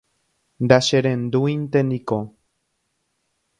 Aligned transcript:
ndacherendúinteniko 0.63 2.19